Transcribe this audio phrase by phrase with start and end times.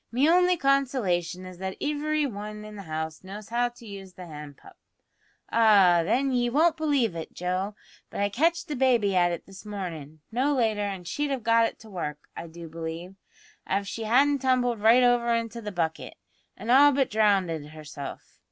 [0.11, 4.25] Me only consolation is that ivery wan in the house knows how to use the
[4.25, 4.73] hand pump.
[5.51, 7.75] Ah, then, ye won't believe it, Joe,
[8.09, 11.67] but I catched the baby at it this mornin', no later, an' she'd have got
[11.67, 13.13] it to work, I do believe,
[13.69, 16.15] av she hadn't tumbled right over into the bucket,
[16.57, 18.39] an' all but drownded herself.